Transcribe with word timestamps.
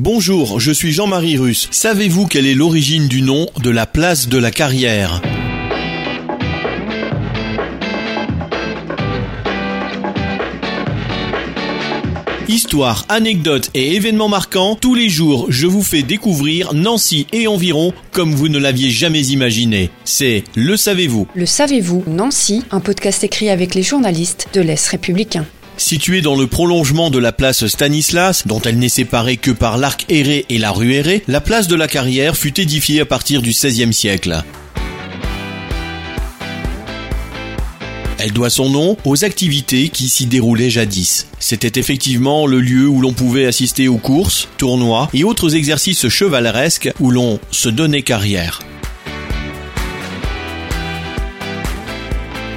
Bonjour, 0.00 0.58
je 0.58 0.72
suis 0.72 0.92
Jean-Marie 0.92 1.36
Russe. 1.38 1.68
Savez-vous 1.70 2.26
quelle 2.26 2.46
est 2.46 2.54
l'origine 2.54 3.08
du 3.08 3.22
nom 3.22 3.46
de 3.62 3.70
la 3.70 3.86
place 3.86 4.28
de 4.28 4.38
la 4.38 4.50
carrière? 4.50 5.20
Histoire, 12.48 13.06
anecdotes 13.08 13.70
et 13.74 13.94
événements 13.94 14.28
marquants, 14.28 14.76
tous 14.78 14.94
les 14.94 15.08
jours 15.08 15.46
je 15.48 15.66
vous 15.66 15.82
fais 15.82 16.02
découvrir 16.02 16.74
Nancy 16.74 17.26
et 17.32 17.46
environ 17.46 17.92
comme 18.10 18.34
vous 18.34 18.48
ne 18.48 18.58
l'aviez 18.58 18.90
jamais 18.90 19.26
imaginé. 19.26 19.90
C'est 20.04 20.44
Le 20.54 20.76
Savez-vous 20.76 21.26
Le 21.34 21.46
savez-vous, 21.46 22.04
Nancy, 22.06 22.64
un 22.70 22.80
podcast 22.80 23.24
écrit 23.24 23.48
avec 23.48 23.74
les 23.74 23.82
journalistes 23.82 24.48
de 24.52 24.60
l'Est 24.60 24.86
républicain. 24.88 25.46
Située 25.76 26.20
dans 26.20 26.36
le 26.36 26.46
prolongement 26.46 27.10
de 27.10 27.18
la 27.18 27.32
place 27.32 27.66
Stanislas, 27.66 28.46
dont 28.46 28.60
elle 28.60 28.78
n'est 28.78 28.88
séparée 28.88 29.36
que 29.36 29.50
par 29.50 29.78
l'arc 29.78 30.04
Héré 30.08 30.46
et 30.48 30.58
la 30.58 30.70
rue 30.70 30.92
Héré, 30.92 31.24
la 31.28 31.40
place 31.40 31.66
de 31.66 31.74
la 31.74 31.88
Carrière 31.88 32.36
fut 32.36 32.60
édifiée 32.60 33.00
à 33.00 33.06
partir 33.06 33.42
du 33.42 33.50
XVIe 33.50 33.92
siècle. 33.92 34.42
Elle 38.18 38.32
doit 38.32 38.50
son 38.50 38.70
nom 38.70 38.96
aux 39.04 39.24
activités 39.24 39.88
qui 39.88 40.08
s'y 40.08 40.26
déroulaient 40.26 40.70
jadis. 40.70 41.26
C'était 41.40 41.80
effectivement 41.80 42.46
le 42.46 42.60
lieu 42.60 42.86
où 42.86 43.00
l'on 43.00 43.12
pouvait 43.12 43.46
assister 43.46 43.88
aux 43.88 43.98
courses, 43.98 44.48
tournois 44.58 45.10
et 45.12 45.24
autres 45.24 45.56
exercices 45.56 46.08
chevaleresques 46.08 46.92
où 47.00 47.10
l'on 47.10 47.40
se 47.50 47.68
donnait 47.68 48.02
carrière. 48.02 48.60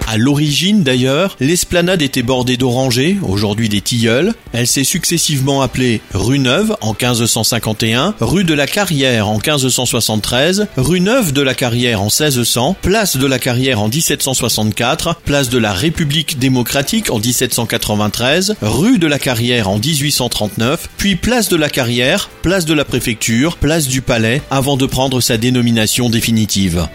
À 0.08 0.18
l'origine 0.18 0.84
d'ailleurs, 0.84 1.36
l'esplanade 1.40 2.04
était 2.04 2.22
bordée 2.22 2.58
d'orangers, 2.58 3.18
aujourd'hui 3.24 3.70
des 3.70 3.82
tilleuls. 3.82 4.34
Elle 4.54 4.68
s'est 4.68 4.84
successivement 4.84 5.64
appelée 5.64 6.00
rue 6.14 6.38
Neuve 6.38 6.78
en 6.82 6.90
1551, 6.92 8.14
rue 8.20 8.44
de 8.44 8.54
la 8.54 8.68
Carrière 8.68 9.28
en 9.28 9.38
1573, 9.38 10.68
rue 10.78 11.00
Neuve 11.00 11.34
de 11.34 11.42
la 11.42 11.56
Carrière 11.56 12.02
en 12.02 12.06
1600, 12.06 12.78
place 12.84 13.18
de 13.18 13.26
la 13.26 13.40
Carrière 13.40 13.82
en 13.82 13.88
1764, 13.88 15.22
place 15.26 15.50
de 15.50 15.58
la 15.58 15.74
République 15.74 16.38
démocratique 16.38 17.10
en 17.10 17.18
1793, 17.18 18.58
rue 18.62 19.00
de 19.00 19.08
la 19.08 19.18
Carrière 19.18 19.70
en 19.70 19.80
1839, 19.80 20.88
puis 20.98 21.16
place 21.16 21.50
de 21.50 21.56
la 21.56 21.70
Carrière, 21.70 22.30
place 22.44 22.66
de 22.66 22.76
la 22.76 22.86
préfecture, 22.86 23.58
place 23.58 23.88
du 23.88 24.02
Palais, 24.02 24.44
avant 24.52 24.78
de 24.78 24.86
prendre 24.86 25.20
sa 25.20 25.38
dénomination 25.38 26.12
définitive. 26.12 26.88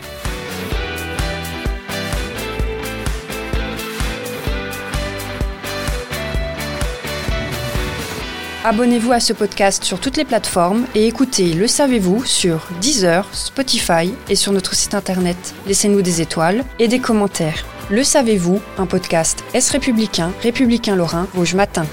Abonnez-vous 8.62 9.12
à 9.12 9.20
ce 9.20 9.32
podcast 9.32 9.84
sur 9.84 10.00
toutes 10.00 10.18
les 10.18 10.26
plateformes 10.26 10.84
et 10.94 11.06
écoutez 11.06 11.54
Le 11.54 11.66
Savez-vous 11.66 12.26
sur 12.26 12.68
Deezer, 12.82 13.26
Spotify 13.34 14.12
et 14.28 14.34
sur 14.36 14.52
notre 14.52 14.74
site 14.74 14.94
internet. 14.94 15.54
Laissez-nous 15.66 16.02
des 16.02 16.20
étoiles 16.20 16.66
et 16.78 16.86
des 16.86 16.98
commentaires. 16.98 17.64
Le 17.90 18.04
Savez-vous, 18.04 18.60
un 18.76 18.84
podcast 18.84 19.42
Est 19.54 19.70
républicain, 19.70 20.30
républicain 20.42 20.94
lorrain, 20.94 21.26
Rouge 21.34 21.54
Matin. 21.54 21.86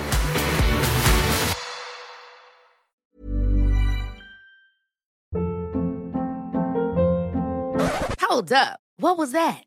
Hold 8.29 8.51
up. 8.51 8.78
What 8.99 9.17
was 9.17 9.31
that? 9.31 9.66